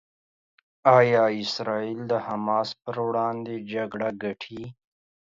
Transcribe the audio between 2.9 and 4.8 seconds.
وړاندې جګړه ګټي؟